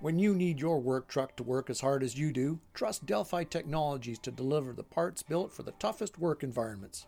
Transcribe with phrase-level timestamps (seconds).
[0.00, 3.44] When you need your work truck to work as hard as you do, trust Delphi
[3.44, 7.06] Technologies to deliver the parts built for the toughest work environments.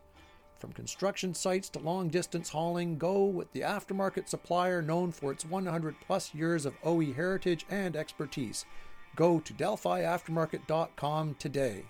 [0.59, 5.47] From construction sites to long distance hauling, go with the aftermarket supplier known for its
[5.47, 8.67] 100 plus years of OE heritage and expertise.
[9.17, 11.87] Go to DelphiAftermarket.com today.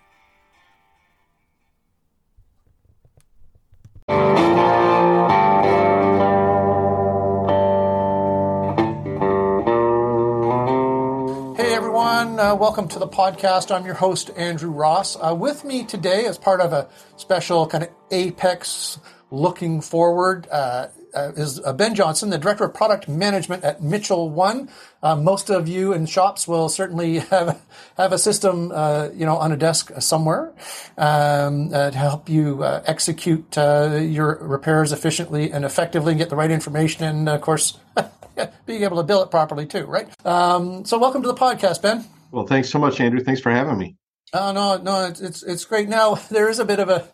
[12.22, 13.74] Everyone, uh, welcome to the podcast.
[13.74, 15.16] I'm your host, Andrew Ross.
[15.16, 19.00] Uh, with me today, as part of a special kind of AAPEX
[19.32, 24.30] looking forward, uh, uh is uh, Ben Johnson, the Director of Product Management at Mitchell
[24.30, 24.68] One.
[25.02, 27.60] Uh, most of you in shops will certainly have
[27.96, 28.68] have a system,
[29.16, 30.52] you know, on a desk somewhere
[30.96, 37.02] um, to help you execute your repairs efficiently and effectively, and get the right information,
[37.02, 37.80] and of course.
[38.66, 40.08] being able to bill it properly too, right?
[40.26, 42.04] Um, so welcome to the podcast, Ben.
[42.30, 43.22] Well, thanks so much, Andrew.
[43.22, 43.96] Thanks for having me.
[44.32, 45.88] Oh no, no, it's it's, it's great.
[45.88, 47.08] Now there is a bit of a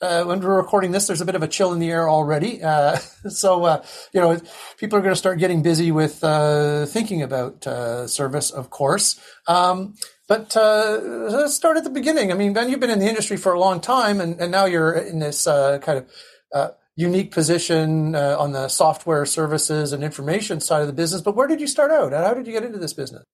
[0.00, 2.62] uh, when we're recording this, there's a bit of a chill in the air already.
[2.62, 2.96] Uh,
[3.28, 4.38] so, uh, you know,
[4.76, 9.18] people are going to start getting busy with uh, thinking about uh, service, of course.
[9.46, 9.94] Um,
[10.28, 12.32] but uh, let's start at the beginning.
[12.32, 14.64] I mean, Ben, you've been in the industry for a long time, and, and now
[14.64, 16.06] you're in this kind
[16.52, 21.22] of unique position uh, on the software services and information side of the business.
[21.22, 22.12] But where did you start out?
[22.12, 23.24] and How did you get into this business?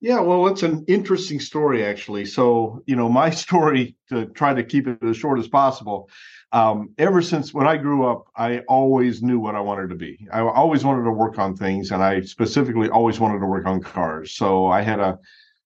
[0.00, 2.24] Yeah, well, it's an interesting story, actually.
[2.24, 6.10] So, you know, my story to try to keep it as short as possible.
[6.50, 10.26] Um, ever since when I grew up, I always knew what I wanted to be.
[10.30, 13.80] I always wanted to work on things, and I specifically always wanted to work on
[13.80, 14.34] cars.
[14.34, 15.18] So I had a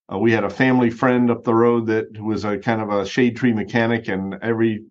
[0.09, 3.05] uh, we had a family friend up the road that was a kind of a
[3.05, 4.85] shade tree mechanic, and every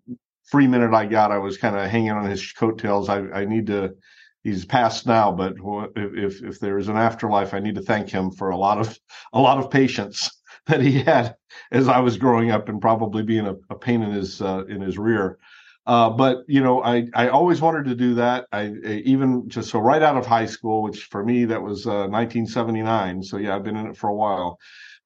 [0.46, 3.08] free minute I got, I was kind of hanging on his coattails.
[3.08, 3.94] I, I need to.
[4.42, 5.54] He's passed now, but
[5.96, 8.96] if if there is an afterlife, I need to thank him for a lot of
[9.32, 10.30] a lot of patience
[10.66, 11.34] that he had
[11.72, 14.80] as I was growing up and probably being a, a pain in his uh, in
[14.80, 15.38] his rear.
[15.86, 18.46] Uh, but you know, I I always wanted to do that.
[18.52, 21.86] I, I, even just so right out of high school, which for me that was
[21.86, 23.22] uh, 1979.
[23.24, 24.58] So yeah, I've been in it for a while.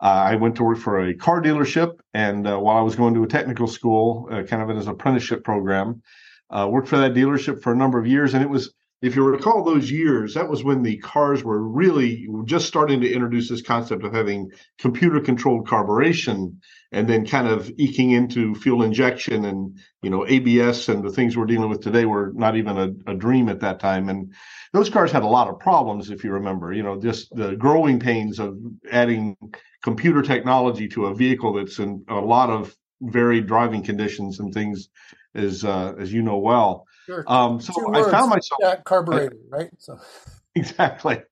[0.02, 3.14] Uh, I went to work for a car dealership, and uh, while I was going
[3.14, 6.02] to a technical school, uh, kind of as an apprenticeship program,
[6.50, 8.32] worked for that dealership for a number of years.
[8.32, 8.72] And it was,
[9.02, 13.12] if you recall those years, that was when the cars were really just starting to
[13.12, 16.56] introduce this concept of having computer controlled carburation
[16.92, 21.36] and then kind of eking into fuel injection and you know ABS and the things
[21.36, 24.08] we're dealing with today were not even a, a, dream at that time.
[24.08, 24.34] And
[24.72, 26.72] those cars had a lot of problems, if you remember.
[26.72, 28.58] You know, just the growing pains of
[28.90, 29.36] adding
[29.82, 34.88] computer technology to a vehicle that's in a lot of varied driving conditions and things,
[35.34, 36.86] as uh, as you know well.
[37.06, 37.24] Sure.
[37.26, 39.70] Um, so Two I found myself yeah, carburetor, right?
[39.78, 39.98] So
[40.54, 41.22] exactly.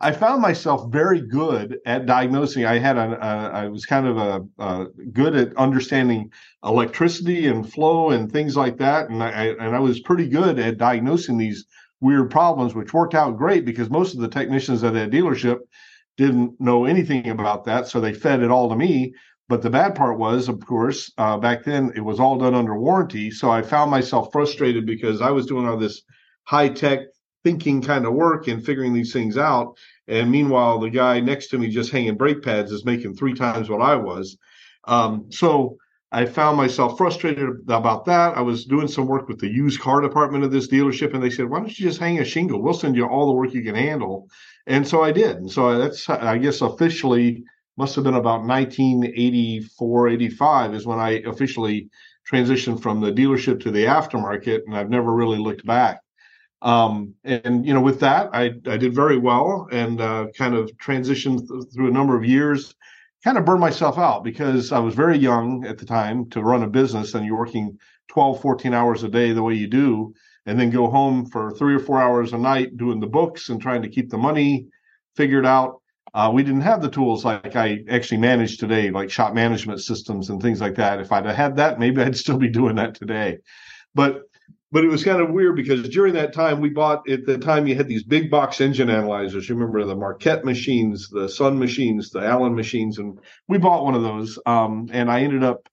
[0.00, 2.64] I found myself very good at diagnosing.
[2.64, 6.32] I had a, a I was kind of a, a, good at understanding
[6.64, 10.78] electricity and flow and things like that, and I and I was pretty good at
[10.78, 11.66] diagnosing these
[12.00, 15.58] weird problems, which worked out great because most of the technicians at that dealership
[16.16, 19.14] didn't know anything about that, so they fed it all to me.
[19.48, 22.78] But the bad part was, of course, uh, back then it was all done under
[22.78, 23.30] warranty.
[23.30, 26.02] So I found myself frustrated because I was doing all this
[26.44, 27.00] high tech
[27.42, 29.76] thinking kind of work and figuring these things out.
[30.08, 33.68] And meanwhile, the guy next to me just hanging brake pads is making three times
[33.68, 34.38] what I was.
[34.84, 35.76] Um, so
[36.14, 38.36] I found myself frustrated about that.
[38.36, 41.28] I was doing some work with the used car department of this dealership, and they
[41.28, 42.62] said, "Why don't you just hang a shingle?
[42.62, 44.28] We'll send you all the work you can handle."
[44.68, 45.36] And so I did.
[45.38, 47.42] And so that's, I guess, officially
[47.76, 51.90] must have been about 1984, 85 is when I officially
[52.30, 56.00] transitioned from the dealership to the aftermarket, and I've never really looked back.
[56.62, 60.70] Um, and you know, with that, I, I did very well and uh, kind of
[60.78, 62.74] transitioned th- through a number of years.
[63.24, 66.62] Kind of burned myself out because I was very young at the time to run
[66.62, 70.12] a business, and you're working 12, 14 hours a day the way you do
[70.46, 73.60] and then go home for three or four hours a night doing the books and
[73.60, 74.66] trying to keep the money
[75.16, 75.80] figured out.
[76.12, 80.30] Uh, we didn't have the tools like I actually manage today, like shop management systems
[80.30, 81.00] and things like that.
[81.00, 83.38] If I'd had that, maybe I'd still be doing that today.
[83.94, 84.22] But
[84.74, 87.68] but it was kind of weird because during that time we bought at the time
[87.68, 89.48] you had these big box engine analyzers.
[89.48, 93.94] You remember the Marquette machines, the Sun machines, the Allen machines, and we bought one
[93.94, 94.36] of those.
[94.46, 95.68] Um, and I ended up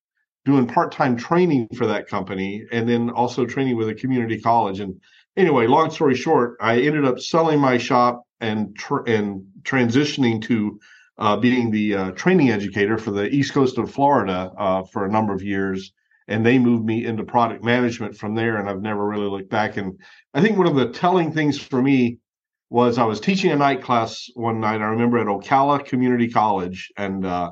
[0.46, 5.02] doing part-time training for that company and then also training with a community college and
[5.38, 10.80] anyway long story short i ended up selling my shop and tr- and transitioning to
[11.20, 15.12] uh, being the uh, training educator for the east coast of florida uh, for a
[15.12, 15.94] number of years
[16.32, 19.78] and they moved me into product management from there and i've never really looked back
[19.78, 20.00] and
[20.34, 22.18] i think one of the telling things for me
[22.72, 24.80] was I was teaching a night class one night.
[24.80, 27.52] I remember at Ocala Community College, and uh,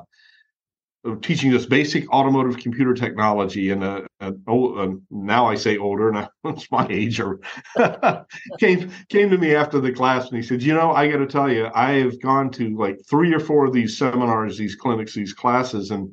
[1.20, 3.70] teaching this basic automotive computer technology.
[3.70, 7.20] And uh, uh, now I say older, now it's my age.
[7.20, 7.38] Or
[8.58, 11.26] came came to me after the class, and he said, "You know, I got to
[11.26, 15.14] tell you, I have gone to like three or four of these seminars, these clinics,
[15.14, 16.12] these classes, and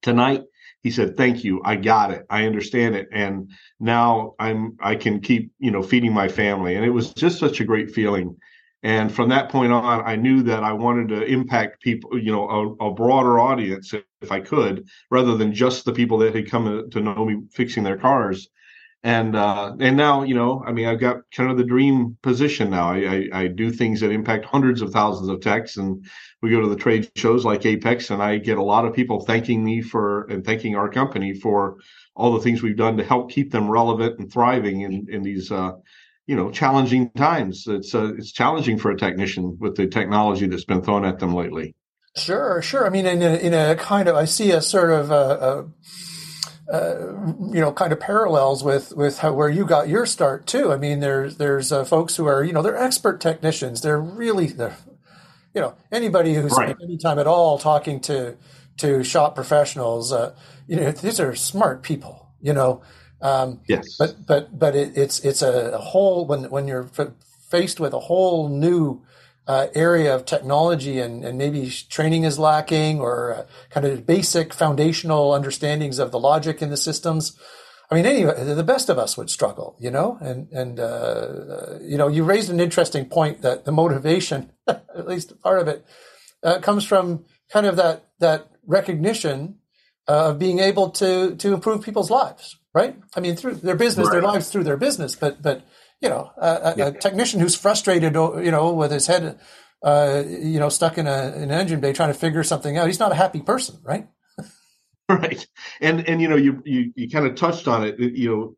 [0.00, 0.42] tonight."
[0.86, 1.60] He said, "Thank you.
[1.64, 2.26] I got it.
[2.30, 3.50] I understand it, and
[3.80, 7.58] now I'm I can keep you know feeding my family." And it was just such
[7.58, 8.36] a great feeling
[8.84, 12.48] and from that point on i knew that i wanted to impact people you know
[12.48, 16.88] a, a, broader audience if i could rather than just the people that had come
[16.90, 18.48] to know me fixing their cars
[19.06, 22.70] and uh and now you know i mean i've got kind of the dream position
[22.70, 26.04] now i i, I do things that impact hundreds of thousands of techs and
[26.42, 29.20] we go to the trade shows like AAPEX and i get a lot of people
[29.20, 31.76] thanking me for and thanking our company for
[32.16, 35.52] all the things we've done to help keep them relevant and thriving in in these
[35.52, 35.72] uh
[36.26, 37.68] you know challenging times.
[37.68, 41.34] It's uh, it's challenging for a technician with the technology that's been thrown at them
[41.34, 41.76] lately.
[42.16, 42.86] Sure, sure.
[42.86, 45.64] I mean, in a, in a kind of, I see a sort of, uh,
[46.72, 47.12] uh,
[47.52, 50.72] you know, kind of parallels with with how, where you got your start too.
[50.72, 53.82] I mean, there's there's uh, folks who are, you know, they're expert technicians.
[53.82, 54.76] They're really, they're,
[55.54, 56.70] you know, anybody who's right.
[56.70, 58.36] spent any time at all talking to
[58.78, 60.34] to shop professionals, uh,
[60.66, 62.28] you know, these are smart people.
[62.40, 62.82] You know,
[63.22, 63.96] um, yes.
[63.98, 67.12] But but but it, it's it's a, whole when when you're f-
[67.48, 69.02] faced with a whole new
[69.46, 74.52] uh, area of technology and, and maybe training is lacking or uh, kind of basic
[74.52, 77.38] foundational understandings of the logic in the systems.
[77.88, 81.96] I mean, any the best of us would struggle, you know, and and uh, you
[81.96, 85.86] know, you raised an interesting point that the motivation, at least part of it,
[86.42, 89.58] uh, comes from kind of that that recognition
[90.08, 92.96] of being able to to improve people's lives, right?
[93.14, 94.14] I mean, through their business, right.
[94.14, 95.14] their lives through their business.
[95.14, 95.62] But but
[96.00, 96.86] you know, a, yeah.
[96.88, 99.38] a technician who's frustrated, you know, with his head,
[99.82, 102.86] uh, you know, stuck in, a, in an engine bay trying to figure something out,
[102.86, 104.08] he's not a happy person, right?
[105.08, 105.46] right,
[105.80, 107.98] and and you know, you you you kind of touched on it.
[107.98, 108.56] You know,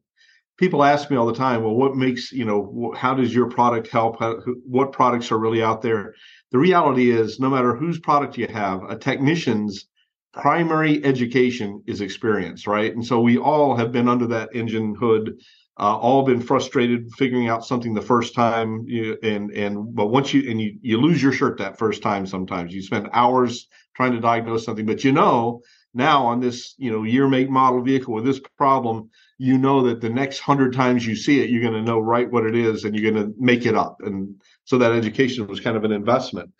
[0.56, 3.88] people ask me all the time, well, what makes you know, how does your product
[3.88, 4.18] help?
[4.18, 6.14] How, what products are really out there?
[6.50, 9.86] The reality is, no matter whose product you have, a technician's
[10.32, 12.94] primary education is experience, right?
[12.94, 15.40] And so we all have been under that engine hood,
[15.78, 20.34] uh, all been frustrated figuring out something the first time, you, and and but once
[20.34, 22.26] you and you you lose your shirt that first time.
[22.26, 22.72] Sometimes.
[22.72, 25.60] You spend hours trying to diagnose something, but you know
[25.94, 29.08] now on this you know year make model vehicle with this problem
[29.38, 32.30] you know that the next hundred times you see it you're going to know right
[32.30, 33.98] what it is and you're going to make it up.
[34.02, 34.34] And
[34.64, 36.50] so that education was kind of an investment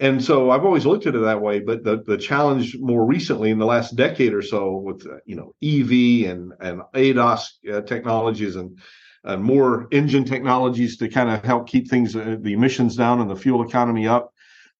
[0.00, 1.60] and so I've always looked at it that way.
[1.60, 5.36] But the the challenge more recently in the last decade or so with uh, you
[5.36, 7.42] know EV and and ADAS
[7.72, 8.78] uh, technologies and
[9.24, 13.30] and more engine technologies to kind of help keep things uh, the emissions down and
[13.30, 14.32] the fuel economy up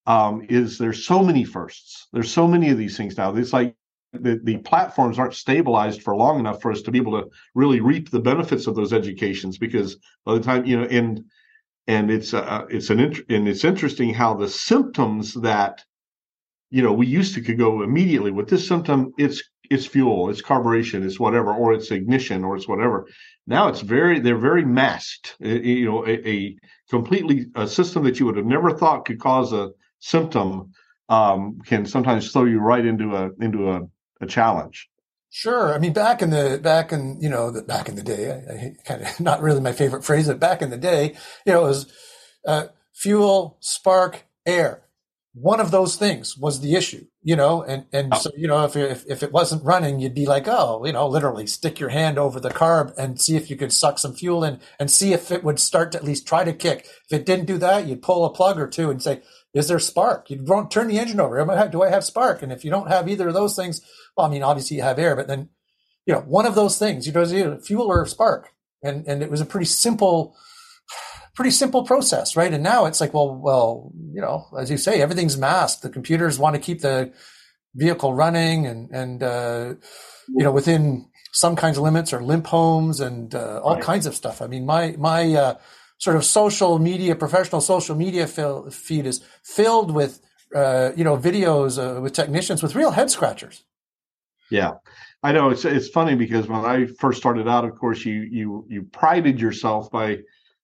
[0.07, 2.09] um, is there's so many firsts.
[2.13, 3.35] There's so many of these things now.
[3.37, 3.77] It's like
[4.13, 7.81] the, the platforms aren't stabilized for long enough for us to be able to really
[7.81, 11.25] reap the benefits of those educations because by the time you know and
[11.91, 15.85] and it's uh, it's an int- and it's interesting how the symptoms that
[16.71, 20.41] you know we used to could go immediately with this symptom it's it's fuel it's
[20.41, 23.07] carburation it's whatever or it's ignition or it's whatever.
[23.47, 25.37] Now it's very they're very masked.
[25.41, 26.57] You know a, a
[26.89, 30.71] completely a system that you would have never thought could cause a symptom
[31.09, 33.81] um, can sometimes throw you right into a into a,
[34.21, 34.89] a challenge
[35.33, 35.73] Sure.
[35.73, 38.53] I mean, back in the back in you know the, back in the day, I,
[38.53, 41.15] I kind of not really my favorite phrase, but back in the day,
[41.47, 41.93] you know, it was
[42.47, 44.83] uh, fuel, spark, air.
[45.33, 48.19] One of those things was the issue, you know, and and oh.
[48.19, 51.07] so you know if, if if it wasn't running, you'd be like, oh, you know,
[51.07, 54.43] literally stick your hand over the carb and see if you could suck some fuel
[54.43, 56.89] in and see if it would start to at least try to kick.
[57.09, 59.79] If it didn't do that, you'd pull a plug or two and say, is there
[59.79, 60.31] spark?
[60.31, 61.69] You don't turn the engine over.
[61.71, 62.43] Do I have spark?
[62.43, 63.81] And if you don't have either of those things,
[64.17, 65.49] well, I mean, obviously you have air, but then,
[66.07, 68.51] you know, one of those things, you know, is fuel or spark.
[68.83, 70.37] And, and it was a pretty simple,
[71.35, 72.53] pretty simple process, right?
[72.53, 75.83] And now it's like, well, well, you know, as you say, everything's masked.
[75.83, 77.13] The computers want to keep the
[77.75, 79.75] vehicle running and, and, uh,
[80.29, 83.83] you know, within some kinds of limits or limp homes and, uh, all right.
[83.83, 84.41] kinds of stuff.
[84.43, 85.55] I mean, my, my, uh,
[86.01, 90.21] sort of social media, professional social media feed is filled with,
[90.55, 93.65] uh, you know, videos uh, with technicians with real head scratchers.
[94.51, 94.73] Yeah,
[95.23, 98.67] I know it's it's funny because when I first started out, of course, you you
[98.69, 100.19] you prided yourself by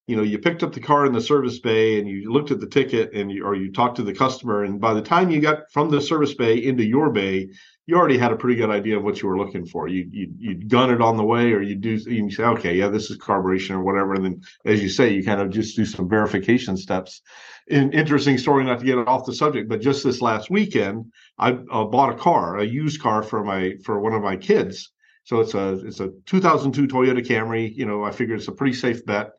[0.06, 2.58] you know you picked up the car in the service bay and you looked at
[2.58, 5.40] the ticket and you or you talked to the customer and by the time you
[5.40, 7.48] got from the service bay into your bay
[7.86, 10.28] you already had a pretty good idea of what you were looking for you you
[10.38, 13.18] you'd gun it on the way or you do you say okay yeah this is
[13.18, 16.76] carburation or whatever and then as you say you kind of just do some verification
[16.76, 17.22] steps
[17.70, 21.04] an interesting story not to get off the subject but just this last weekend
[21.38, 24.90] i uh, bought a car a used car for my for one of my kids
[25.26, 27.74] so it's a it's a 2002 Toyota Camry.
[27.74, 29.32] You know, I figure it's a pretty safe bet.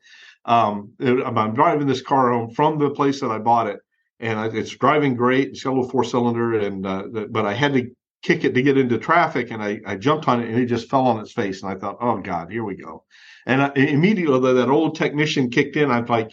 [0.43, 3.79] Um, I'm driving this car home from the place that I bought it,
[4.19, 5.49] and it's driving great.
[5.49, 7.89] It's got a little four cylinder, and uh, but I had to
[8.23, 10.89] kick it to get into traffic, and I, I jumped on it, and it just
[10.89, 13.03] fell on its face, and I thought, oh God, here we go.
[13.45, 15.89] And I, immediately that old technician kicked in.
[15.89, 16.31] I'm like,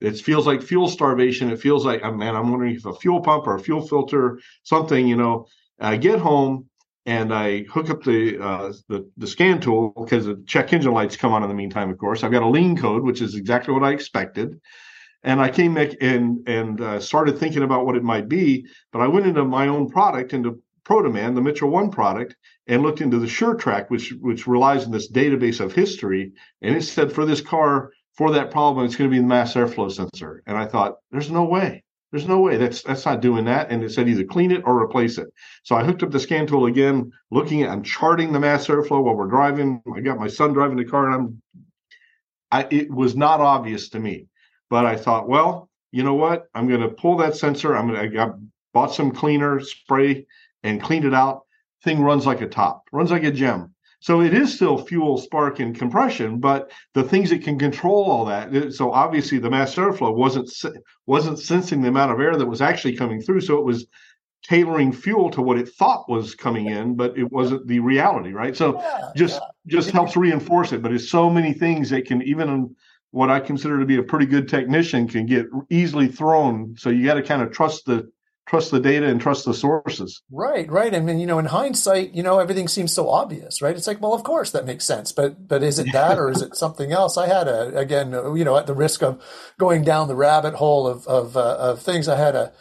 [0.00, 1.50] it feels like fuel starvation.
[1.50, 4.40] It feels like, oh, man, I'm wondering if a fuel pump or a fuel filter,
[4.62, 5.46] something, you know.
[5.80, 6.66] I get home
[7.06, 11.16] and I hook up the uh, the, the scan tool because the check engine lights
[11.16, 11.90] come on in the meantime.
[11.90, 14.60] Of course, I've got a lean code, which is exactly what I expected,
[15.22, 18.66] and I came back and and uh, started thinking about what it might be.
[18.92, 23.00] But I went into my own product, into ProDemand, the Mitchell One product, and looked
[23.00, 27.24] into the SureTrack, which which relies on this database of history, and it said for
[27.24, 30.42] this car for that problem, it's going to be the mass airflow sensor.
[30.46, 31.84] And I thought, there's no way.
[32.10, 33.70] There's no way that's that's not doing that.
[33.70, 35.26] And it said either clean it or replace it.
[35.64, 39.02] So I hooked up the scan tool again, looking at I'm charting the mass airflow
[39.02, 39.82] while we're driving.
[39.94, 41.42] I got my son driving the car, and I'm
[42.52, 44.28] I it was not obvious to me.
[44.70, 46.46] But I thought, well, you know what?
[46.54, 47.76] I'm gonna pull that sensor.
[47.76, 48.36] I'm gonna I got
[48.72, 50.26] bought some cleaner spray
[50.66, 51.42] and cleaned it out.
[51.84, 53.74] Thing runs like a top, runs like a gem.
[54.00, 58.24] So it is still fuel, spark, and compression, but the things that can control all
[58.26, 58.54] that.
[58.54, 60.50] Uh, so obviously, the mass airflow wasn't
[61.06, 63.40] wasn't sensing the amount of air that was actually coming through.
[63.40, 63.86] So it was
[64.44, 68.56] tailoring fuel to what it thought was coming in, but it wasn't the reality, right?
[68.56, 69.78] So yeah, just yeah.
[69.78, 70.82] just helps reinforce it.
[70.82, 72.76] But it's so many things that can even
[73.10, 76.76] what I consider to be a pretty good technician can get easily thrown.
[76.76, 78.10] So you got to kind of trust the
[78.46, 80.22] trust the data and trust the sources.
[80.30, 80.94] Right, right.
[80.94, 83.76] I mean, you know, in hindsight, you know, everything seems so obvious, right?
[83.76, 86.42] It's like, well, of course that makes sense, but but is it that or is
[86.42, 87.16] it something else?
[87.16, 89.22] I had a again, you know, at the risk of
[89.58, 92.52] going down the rabbit hole of of, uh, of things, I had a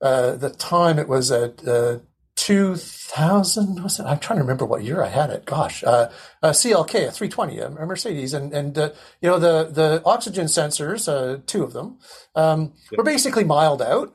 [0.00, 1.98] uh, the time it was at uh,
[2.36, 6.08] 2000 was it i'm trying to remember what year i had it gosh uh,
[6.42, 8.88] a clk a 320 a mercedes and and uh,
[9.20, 11.98] you know the the oxygen sensors uh, two of them
[12.34, 12.96] um, yep.
[12.96, 14.14] were basically miled out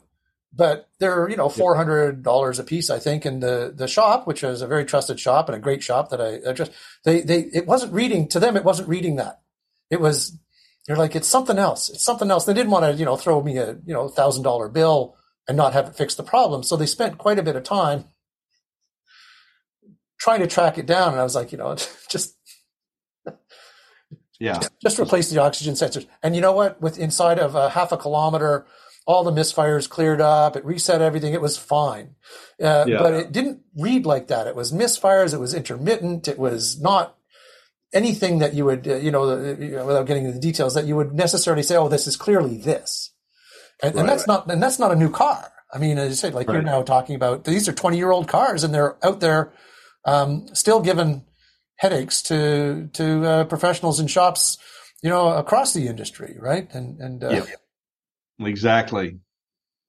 [0.55, 4.25] but they're you know four hundred dollars a piece, I think, in the the shop,
[4.25, 6.71] which is a very trusted shop and a great shop that I, I, just
[7.03, 8.55] they they it wasn't reading to them.
[8.55, 9.41] It wasn't reading that.
[9.89, 10.37] It was
[10.87, 11.89] they're like it's something else.
[11.89, 12.45] It's something else.
[12.45, 15.57] They didn't want to you know throw me a you know thousand dollar bill and
[15.57, 16.63] not have it fix the problem.
[16.63, 18.05] So they spent quite a bit of time
[20.19, 21.11] trying to track it down.
[21.11, 21.75] And I was like, you know,
[22.09, 22.35] just
[24.39, 26.07] yeah, just, just replace the oxygen sensors.
[26.23, 26.81] And you know what?
[26.81, 28.65] With inside of a half a kilometer
[29.05, 30.55] all the misfires cleared up.
[30.55, 31.33] It reset everything.
[31.33, 32.15] It was fine.
[32.61, 32.99] Uh, yeah.
[32.99, 34.47] But it didn't read like that.
[34.47, 35.33] It was misfires.
[35.33, 36.27] It was intermittent.
[36.27, 37.15] It was not
[37.93, 39.21] anything that you would, uh, you, know,
[39.85, 43.11] without getting into the details, that you would necessarily say, "Oh, this is clearly this,"
[43.81, 44.33] and, right, and that's right.
[44.33, 45.51] not, and that's not a new car.
[45.73, 46.55] I mean, as you said, like right.
[46.55, 49.53] you're now talking about, these are 20 year old cars, and they're out there
[50.05, 51.25] um, still giving
[51.77, 54.57] headaches to to uh, professionals in shops,
[55.03, 56.73] you know, across the industry, right?
[56.73, 57.45] And and uh, yeah.
[58.39, 59.19] Exactly.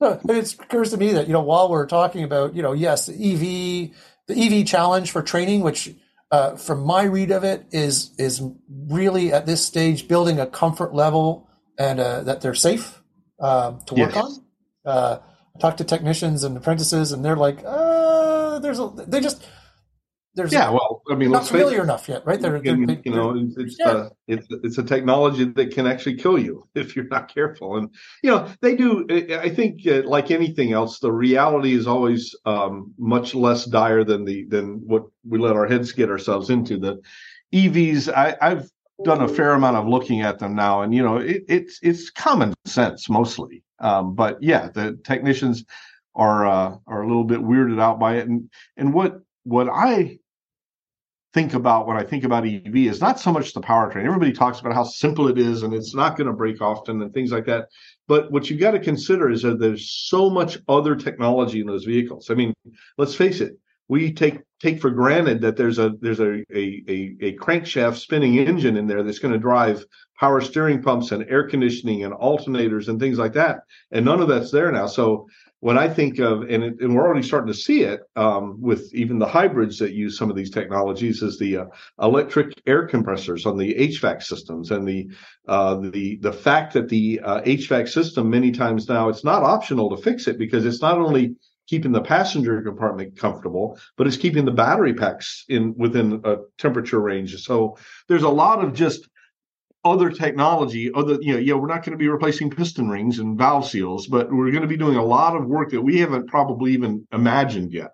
[0.00, 3.06] No, it occurs to me that you know while we're talking about you know yes
[3.06, 3.90] the EV
[4.26, 5.94] the EV challenge for training, which
[6.30, 10.94] uh, from my read of it is is really at this stage building a comfort
[10.94, 11.48] level
[11.78, 13.02] and uh, that they're safe
[13.40, 14.24] uh, to work yes.
[14.24, 14.44] on.
[14.84, 15.18] Uh,
[15.54, 19.46] I talk to technicians and apprentices, and they're like, uh, "There's a they just
[20.36, 22.38] there's yeah, well, I mean, not familiar enough yet, right?
[22.38, 23.88] They're, they're, you know, it's yeah.
[23.88, 27.78] uh, it's it's a technology that can actually kill you if you're not careful.
[27.78, 27.88] And
[28.22, 29.06] you know, they do.
[29.10, 34.26] I think, uh, like anything else, the reality is always um, much less dire than
[34.26, 36.78] the than what we let our heads get ourselves into.
[36.78, 37.00] The
[37.54, 38.70] EVs, I, I've
[39.04, 42.10] done a fair amount of looking at them now, and you know, it, it's it's
[42.10, 43.64] common sense mostly.
[43.78, 45.64] Um, but yeah, the technicians
[46.14, 50.18] are uh, are a little bit weirded out by it, and and what what I
[51.36, 54.06] think about when I think about EV is not so much the powertrain.
[54.06, 57.12] Everybody talks about how simple it is and it's not going to break often and
[57.12, 57.68] things like that.
[58.08, 61.84] But what you've got to consider is that there's so much other technology in those
[61.84, 62.30] vehicles.
[62.30, 62.54] I mean,
[62.96, 63.52] let's face it.
[63.88, 68.38] We take take for granted that there's a there's a a, a, a crankshaft spinning
[68.38, 69.84] engine in there that's going to drive
[70.18, 73.58] power steering pumps and air conditioning and alternators and things like that.
[73.92, 74.86] And none of that's there now.
[74.86, 75.26] So
[75.66, 78.94] when I think of, and, it, and we're already starting to see it um, with
[78.94, 81.64] even the hybrids that use some of these technologies, is the uh,
[82.00, 85.08] electric air compressors on the HVAC systems, and the
[85.48, 89.90] uh, the the fact that the uh, HVAC system many times now it's not optional
[89.90, 91.34] to fix it because it's not only
[91.66, 97.00] keeping the passenger compartment comfortable, but it's keeping the battery packs in within a temperature
[97.00, 97.34] range.
[97.42, 99.08] So there's a lot of just
[99.90, 103.38] other technology other you know yeah we're not going to be replacing piston rings and
[103.38, 106.26] valve seals but we're going to be doing a lot of work that we haven't
[106.28, 107.92] probably even imagined yet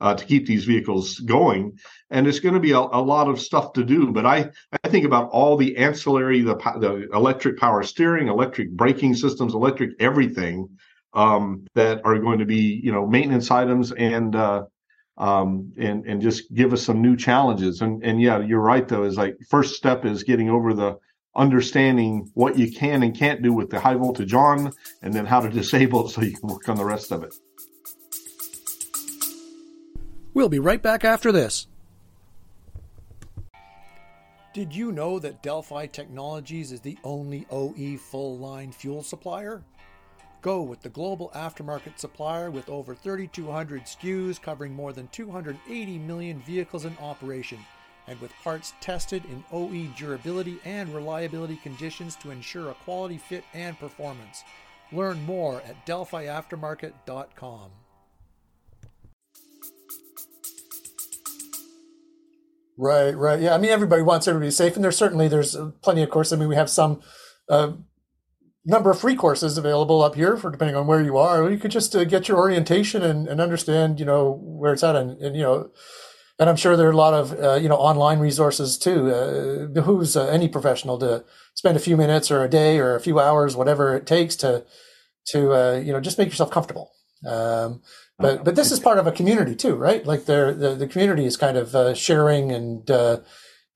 [0.00, 1.76] uh, to keep these vehicles going.
[2.10, 4.50] And it's going to be a, a, lot of stuff to do but i
[4.84, 9.90] i think about all the ancillary the, the electric power steering electric braking systems electric
[9.98, 10.68] everything
[11.14, 14.64] um, that are going to be you know maintenance items and uh,
[15.16, 17.80] um, and and just give us some new challenges.
[17.80, 20.98] And and yeah you're right though is like first step is getting over the
[21.38, 25.40] understanding what you can and can't do with the high voltage on, and then how
[25.40, 27.34] to disable it so you can work on the rest of it.
[30.34, 31.66] We'll be right back after this.
[34.52, 39.62] Did you know that Delphi Technologies is the only OE full line fuel supplier?
[40.42, 46.40] Go with the global aftermarket supplier with over 3,200 SKUs covering more than 280 million
[46.40, 47.58] vehicles in operation
[48.08, 53.44] and with parts tested in OE durability and reliability conditions to ensure a quality fit
[53.54, 54.42] and performance.
[54.92, 57.70] Learn more at delphiaftermarket.com.
[62.80, 63.40] Right, right.
[63.40, 66.32] Yeah, I mean, everybody wants everybody safe, and there's certainly there's plenty of courses.
[66.32, 67.00] I mean, we have some
[67.48, 67.72] uh,
[68.64, 71.50] number of free courses available up here for depending on where you are.
[71.50, 74.94] You could just uh, get your orientation and, and understand, you know, where it's at,
[74.94, 75.70] and, and you know,
[76.38, 79.10] and I'm sure there are a lot of uh, you know online resources too.
[79.12, 83.00] Uh, behooves uh, any professional to spend a few minutes or a day or a
[83.00, 84.64] few hours, whatever it takes to
[85.26, 86.92] to uh, you know just make yourself comfortable.
[87.26, 87.82] Um,
[88.18, 90.04] but but this is part of a community too, right?
[90.06, 93.18] Like the the community is kind of uh, sharing and uh,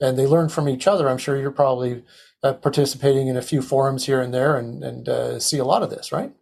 [0.00, 1.08] and they learn from each other.
[1.08, 2.04] I'm sure you're probably
[2.42, 6.12] participating in a few forums here and there and and see a lot of this,
[6.12, 6.32] right?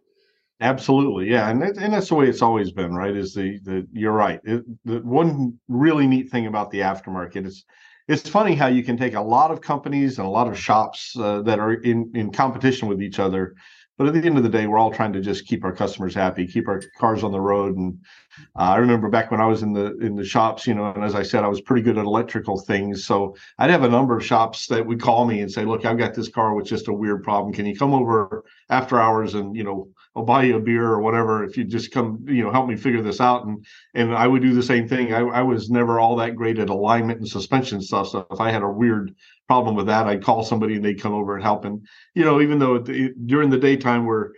[0.61, 3.15] Absolutely, yeah, and and that's the way it's always been, right?
[3.15, 4.39] Is the the you're right.
[4.43, 7.65] It, the one really neat thing about the aftermarket is
[8.07, 11.15] it's funny how you can take a lot of companies and a lot of shops
[11.17, 13.55] uh, that are in in competition with each other
[13.97, 16.15] but at the end of the day, we're all trying to just keep our customers
[16.15, 17.77] happy, keep our cars on the road.
[17.77, 17.99] And
[18.57, 21.03] uh, I remember back when I was in the in the shops, you know, and
[21.03, 23.05] as I said, I was pretty good at electrical things.
[23.05, 25.97] So I'd have a number of shops that would call me and say, "Look, I've
[25.97, 27.53] got this car with just a weird problem.
[27.53, 30.99] Can you come over after hours and you know I'll buy you a beer or
[30.99, 33.45] whatever if you just come, you know, help me figure this out.
[33.45, 35.13] And and I would do the same thing.
[35.13, 38.09] I, I was never all that great at alignment and suspension stuff.
[38.09, 39.15] So if I had a weird
[39.47, 41.63] problem with that, I'd call somebody and they'd come over and help.
[41.63, 44.31] And you know, even though the, during the daytime we're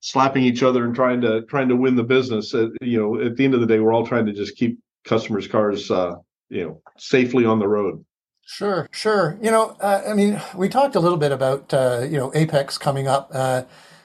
[0.00, 3.36] slapping each other and trying to trying to win the business, uh, you know, at
[3.36, 6.14] the end of the day, we're all trying to just keep customers' cars, uh,
[6.48, 8.04] you know, safely on the road.
[8.46, 9.38] Sure, sure.
[9.40, 12.78] You know, uh, I mean, we talked a little bit about uh, you know AAPEX
[12.80, 13.62] coming up uh,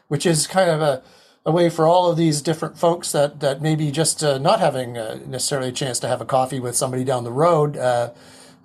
[0.07, 1.03] which is kind of a,
[1.45, 4.97] a way for all of these different folks that that maybe just uh, not having
[4.97, 8.11] uh, necessarily a chance to have a coffee with somebody down the road, uh,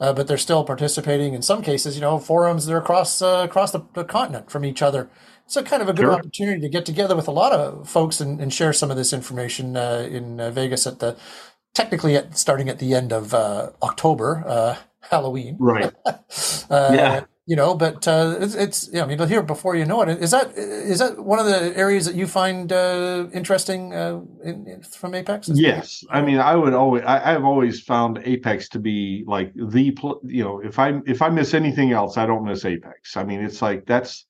[0.00, 1.34] uh but they're still participating.
[1.34, 4.82] In some cases, you know, forums they're across uh, across the, the, continent from each
[4.82, 5.10] other.
[5.44, 6.12] It's a kind of a good sure.
[6.12, 9.12] opportunity to get together with a lot of folks and, and share some of this
[9.12, 11.16] information uh, in Vegas at the
[11.74, 14.78] technically at, starting at the end of October.
[15.10, 15.92] Halloween, right?
[16.70, 20.08] yeah, you know, but uh, it's, it's yeah, I mean, here before you know it.
[20.22, 24.66] Is that is that one of the areas that you find uh, interesting uh, in,
[24.66, 25.50] in, from AAPEX?
[25.54, 29.96] Yes, I mean, I would always I, have always found AAPEX to be like the
[30.24, 33.16] you know if I if I miss anything else, I don't miss AAPEX.
[33.16, 34.26] I mean, it's like that's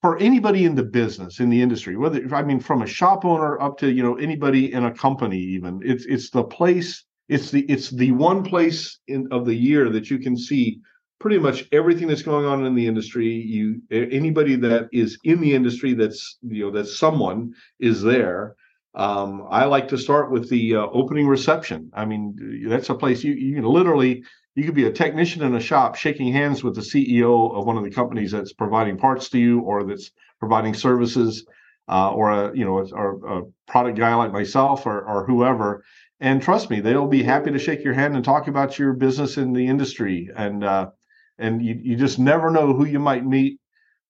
[0.00, 3.60] for anybody in the business in the industry whether i mean from a shop owner
[3.60, 7.62] up to you know anybody in a company even it's it's the place it's the
[7.62, 10.80] it's the one place in of the year that you can see
[11.20, 15.54] pretty much everything that's going on in the industry you anybody that is in the
[15.54, 18.54] industry that's you know that someone is there.
[18.94, 21.90] Um, i like to start with the uh, opening reception.
[21.94, 24.22] I mean that's a place you you can literally
[24.54, 27.76] you could be a technician in a shop shaking hands with the ceo of one
[27.76, 31.44] of the companies that's providing parts to you or that's providing services
[31.88, 35.84] uh, or a you know a, a product guy like myself or, or whoever.
[36.20, 39.36] And trust me they'll be happy to shake your hand and talk about your business
[39.36, 40.30] in the industry.
[40.36, 40.90] And uh,
[41.38, 43.60] and you, you just never know who you might meet.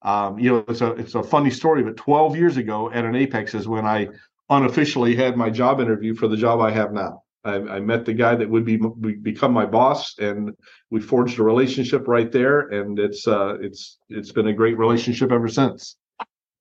[0.02, 3.14] Um, you know, it's a it's a funny story, but 12 years ago at an
[3.14, 4.08] AAPEX is when I
[4.48, 7.22] unofficially had my job interview for the job I have now.
[7.44, 10.54] I, I met the guy that would be become my boss, and
[10.90, 15.32] we forged a relationship right there, and it's uh, it's it's been a great relationship
[15.32, 15.96] ever since.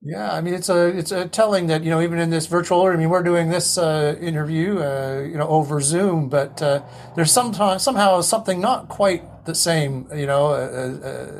[0.01, 2.85] Yeah, I mean it's a it's a telling that you know even in this virtual.
[2.85, 6.83] I mean we're doing this uh, interview uh, you know over Zoom, but uh,
[7.15, 10.07] there's sometimes somehow something not quite the same.
[10.13, 11.31] You know, uh, uh,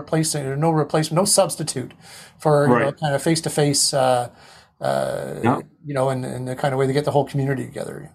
[0.00, 1.92] replacing no replacement, no substitute
[2.38, 2.78] for right.
[2.78, 3.92] you know, kind of face to face.
[3.92, 8.10] You know, and, and the kind of way to get the whole community together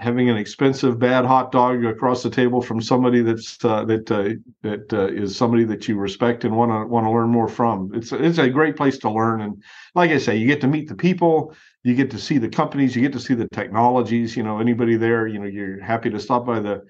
[0.00, 4.30] having an expensive bad hot dog across the table from somebody that's uh, that uh,
[4.62, 7.90] that uh, is somebody that you respect and want to want to learn more from.
[7.94, 9.62] It's it's a great place to learn, and
[9.94, 12.96] like I say, you get to meet the people, you get to see the companies,
[12.96, 14.36] you get to see the technologies.
[14.36, 16.82] You know, anybody there, you know, you're happy to stop by the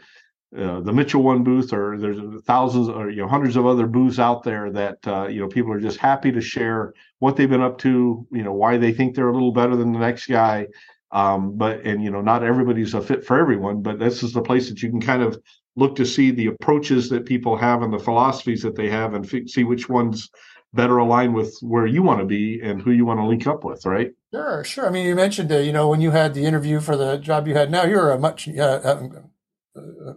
[0.57, 4.19] uh, the Mitchell One booth, or there's thousands or you know hundreds of other booths
[4.19, 7.61] out there that uh, you know people are just happy to share what they've been
[7.61, 10.67] up to, you know, why they think they're a little better than the next guy,
[11.13, 14.43] um, but and you know, not everybody's a fit for everyone, but this is the
[14.43, 15.41] place that you can kind of
[15.77, 19.25] look to see the approaches that people have and the philosophies that they have, and
[19.25, 20.31] f- see which ones
[20.73, 23.65] better align with where you want to be and who you want to link up
[23.65, 24.13] with, right?
[24.33, 24.87] Sure, sure.
[24.87, 27.49] I mean, you mentioned, uh, you know, when you had the interview for the job
[27.49, 29.31] you had now, you're a much, uh, um,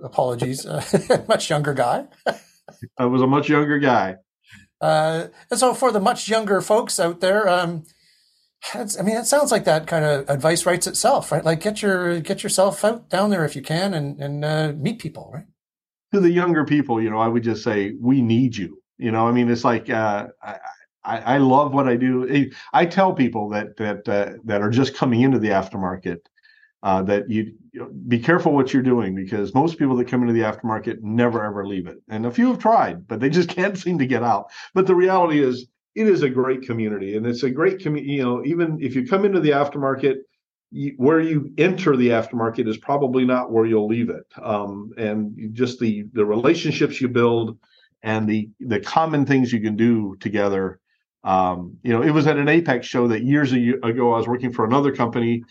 [0.03, 0.65] apologies,
[1.27, 2.05] much younger guy.
[2.97, 4.15] I was a much younger guy.
[4.81, 7.83] Uh, and so, for the much younger folks out there, um,
[8.73, 11.43] I mean, it sounds like that kind of advice writes itself, right?
[11.43, 14.99] Like get your get yourself out down there if you can and and uh, meet
[14.99, 15.45] people, right?
[16.13, 18.81] To the younger people, you know, I would just say we need you.
[18.97, 20.57] You know, I mean, it's like uh, I,
[21.03, 22.49] I, love what I do.
[22.71, 26.19] I tell people that that uh, that are just coming into the aftermarket
[26.83, 30.21] uh, that you, you know, be careful what you're doing because most people that come
[30.21, 33.49] into the aftermarket never ever leave it, and a few have tried, but they just
[33.57, 34.51] can't seem to get out.
[34.75, 38.23] But the reality is, it is a great community and it's a great community you
[38.23, 40.15] know even if you come into the aftermarket
[40.73, 44.25] you, where you enter the aftermarket is probably not where you'll leave it.
[44.41, 47.57] Um, and just the the relationships you build
[48.01, 50.79] and the the common things you can do together.
[51.23, 54.51] Um, you know it was at an AAPEX show that years ago i was working
[54.51, 55.41] for another company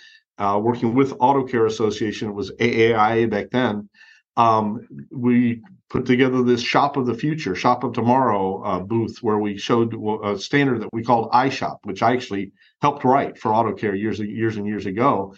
[0.43, 3.89] uh, working with auto care association it was AAIA back then
[4.37, 9.39] um, we put together this shop of the future, shop of tomorrow uh, booth where
[9.39, 13.75] we showed a standard that we called iShop, which I actually helped write for Auto
[13.75, 15.35] Care years and years and years ago.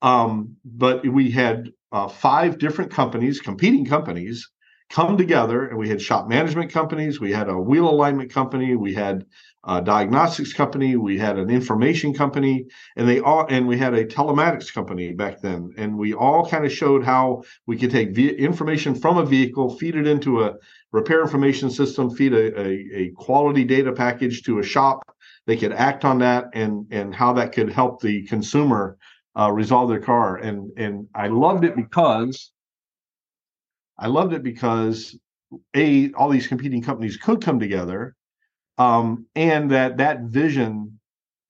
[0.00, 4.48] Um, but we had uh, five different companies, competing companies,
[4.90, 8.94] come together and we had shop management companies we had a wheel alignment company we
[8.94, 9.26] had
[9.64, 12.64] a diagnostics company we had an information company
[12.96, 15.72] and they all and we had a telematics company back then.
[15.76, 19.96] And we all kind of showed how we could take information from a vehicle feed
[19.96, 20.54] it into a
[20.92, 25.02] repair information system feed a, a, a quality data package to a shop.
[25.46, 28.96] They could act on that and and how that could help the consumer
[29.38, 30.36] uh, resolve their car.
[30.36, 32.52] And and i loved it because
[33.98, 35.18] I loved it because
[35.74, 38.14] a all these competing companies could come together,
[38.78, 41.00] um, and that that vision,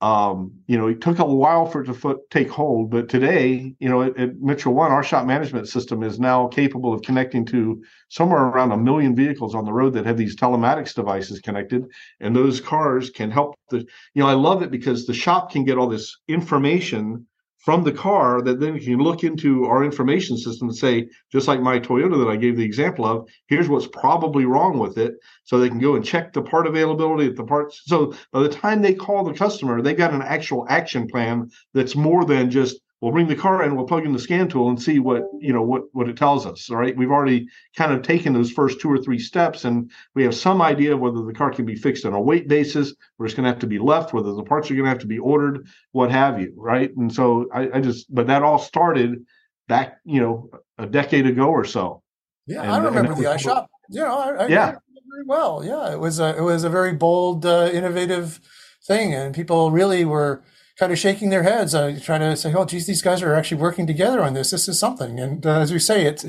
[0.01, 3.75] um, you know, it took a while for it to foot, take hold, but today,
[3.79, 7.45] you know, at, at, Mitchell One, our shop management system is now capable of connecting
[7.47, 11.85] to somewhere around a million vehicles on the road that have these telematics devices connected,
[12.21, 13.79] and those cars can help the.
[14.15, 17.27] You know, I love it because the shop can get all this information
[17.59, 21.49] from the car that then you can look into our information system and say, just
[21.49, 25.15] like my Toyota that I gave the example of, here's what's probably wrong with it.
[25.45, 27.83] So they can go and check the part availability at the parts.
[27.87, 31.97] So by the time they call the customer, they've got an actual action plan that's
[31.97, 34.81] more than just we'll bring the car in, we'll plug in the scan tool and
[34.81, 36.71] see what you know what what it tells us.
[36.71, 40.23] All right, we've already kind of taken those first two or three steps, and we
[40.25, 43.35] have some idea whether the car can be fixed on a wait basis, where it's
[43.35, 45.19] going to have to be left, whether the parts are going to have to be
[45.19, 46.53] ordered, what have you.
[46.57, 49.25] Right, and so I, I just, but that all started
[49.69, 52.03] back, you know, a decade ago or so.
[52.47, 53.67] Yeah, and, I remember the iShop.
[53.91, 54.73] You know, I, I yeah,
[55.11, 55.65] very well.
[55.65, 58.41] Yeah, it was a it was a very bold, uh, innovative
[58.87, 60.43] thing, and people really were
[60.79, 63.61] kind of shaking their heads, uh, trying to say, "Oh, geez, these guys are actually
[63.61, 64.51] working together on this.
[64.51, 66.25] This is something." And uh, as we say, it's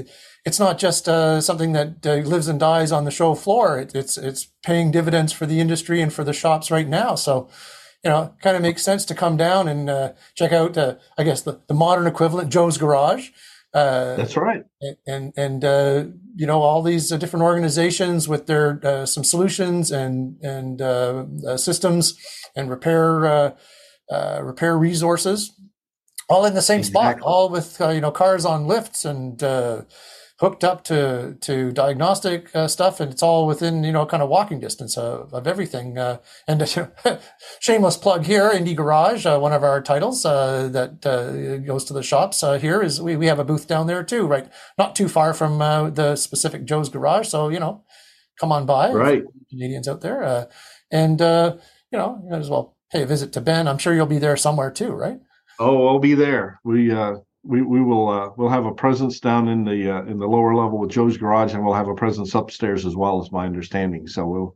[0.46, 3.78] it's not just uh, something that uh, lives and dies on the show floor.
[3.80, 7.16] It, it's it's paying dividends for the industry and for the shops right now.
[7.16, 7.48] So,
[8.04, 11.24] you know, kind of makes sense to come down and uh, check out, uh, I
[11.24, 13.30] guess, the, the modern equivalent, Joe's Garage.
[14.18, 14.64] That's right.
[14.82, 14.98] And
[15.38, 22.18] and, and you know all these different organizations with their some solutions and and systems
[22.56, 23.56] and repair
[24.10, 25.54] uh, repair resources,
[26.28, 27.19] all in the same exactly.
[27.19, 29.84] spot, all with uh, you know cars on lifts and uh,
[30.39, 34.30] hooked up to to diagnostic uh, stuff, and it's all within you know kind of
[34.30, 36.00] walking distance of, of everything.
[36.00, 36.17] Uh,
[36.48, 36.63] and
[37.60, 42.41] shameless plug here, Indie Garage, uh, one of our titles that goes to the shops
[42.41, 44.48] here is we we have a booth down there too, right?
[44.78, 45.60] Not too far from
[45.93, 47.84] the specific Joe's Garage, so you know,
[48.39, 49.24] come on by, right?
[49.52, 50.48] Canadians out there,
[50.91, 53.67] and you know, might as well a visit to Ben.
[53.67, 55.19] I'm sure you'll be there somewhere too, right?
[55.60, 56.60] Oh, I'll be there.
[56.63, 60.19] We uh, we we will uh, we'll have a presence down in the uh, in
[60.19, 63.32] the lower level with Joe's Garage, and we'll have a presence upstairs as well, as
[63.32, 64.08] my understanding.
[64.08, 64.56] So we'll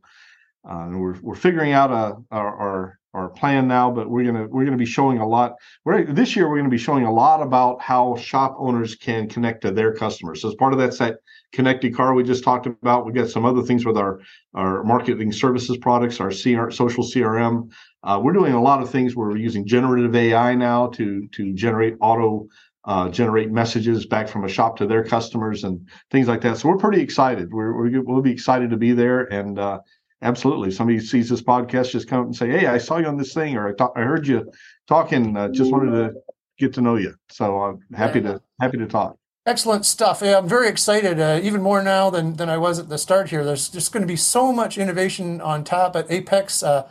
[0.68, 4.66] uh, we're we're figuring out uh, our, our our plan now, but we're gonna we're
[4.66, 5.54] gonna be showing a lot.
[5.86, 9.62] We're this year we're gonna be showing a lot about how shop owners can connect
[9.62, 10.42] to their customers.
[10.42, 11.16] So as part of that set
[11.52, 14.20] connected car we just talked about, we got some other things with our
[14.56, 17.72] our marketing services products, our CR, social CRM.
[18.04, 19.16] Uh, we're doing a lot of things.
[19.16, 22.48] We're using generative AI now to to generate auto
[22.86, 26.58] uh, generate messages back from a shop to their customers and things like that.
[26.58, 27.54] So we're pretty excited.
[27.54, 29.22] We're, we will be excited to be there.
[29.32, 29.80] And uh,
[30.24, 33.18] absolutely, somebody sees this podcast, just come up and say, "Hey, I saw you on
[33.18, 34.52] this thing," or "I, talk, I heard you
[34.88, 35.38] talking.
[35.38, 36.14] Uh, just wanted to
[36.58, 39.18] get to know you." So I'm happy to happy to talk.
[39.46, 40.22] Excellent stuff.
[40.24, 43.30] Yeah, I'm very excited, uh, even more now than, than I was at the start
[43.30, 43.44] here.
[43.44, 46.64] There's just going to be so much innovation on top at AAPEX.
[46.66, 46.88] Uh,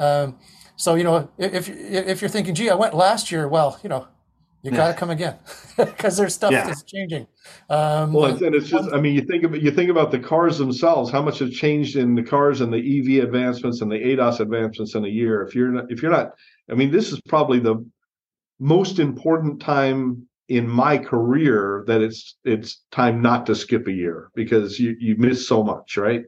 [0.00, 0.38] um,
[0.76, 4.06] so, you know, if, if you're thinking, gee, I went last year, well, you know,
[4.62, 5.36] you got to come again
[5.76, 6.66] because there's stuff yeah.
[6.66, 7.26] that's changing.
[7.70, 10.58] Um, well, and it's just, I mean, you think about you think about the cars
[10.58, 14.40] themselves, how much has changed in the cars and the EV advancements and the ADAS
[14.40, 15.42] advancements in a year.
[15.42, 16.34] If you're not, if you're not,
[16.70, 17.84] I mean, this is probably the
[18.58, 24.30] most important time in my career that it's it's time not to skip a year
[24.34, 26.24] because you you miss so much, right?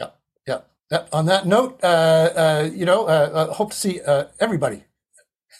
[0.00, 0.08] Yeah,
[0.46, 0.60] yeah.
[0.90, 1.06] yeah.
[1.12, 4.84] On that note, uh, uh, you know, uh, uh hope to see uh, everybody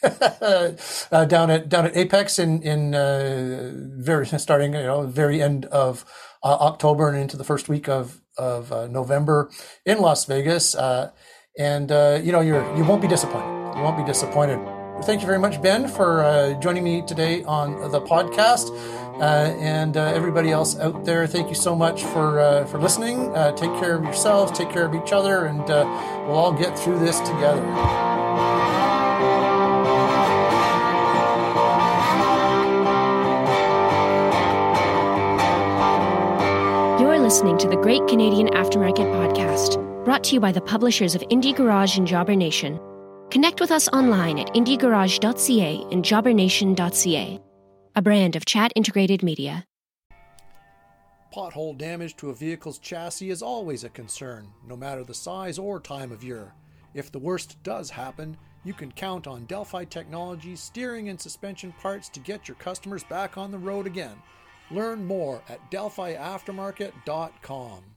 [1.13, 5.65] uh, down at down at AAPEX in in uh, very starting you know very end
[5.67, 6.05] of
[6.43, 9.51] uh, October and into the first week of of uh, November
[9.87, 11.11] in Las Vegas, uh,
[11.59, 13.77] and uh, you know you're you won't be disappointed.
[13.77, 14.59] You won't be disappointed.
[15.05, 18.71] Thank you very much, Ben, for joining me today on the podcast.
[19.21, 23.33] and everybody else out there, thank you so much for for listening.
[23.57, 25.65] take care of yourselves, take care of each other, and
[26.29, 28.14] we'll all get through this together.
[37.25, 41.57] Listening to the Great Canadian Aftermarket Podcast, brought to you by the publishers of Indie
[41.57, 42.79] Garage and Jobber Nation.
[43.31, 47.41] Connect with us online at indiegarage.ca and jobbernation.ca,
[47.97, 49.65] a brand of chat integrated media.
[51.35, 55.81] Pothole damage to a vehicle's chassis is always a concern, no matter the size or
[55.81, 56.53] time of year.
[56.93, 62.11] If the worst does happen, you can count on Delphi Technologies steering and suspension parts
[62.11, 64.17] to get your customers back on the road again.
[64.71, 67.94] Learn more at delphiaftermarket.com.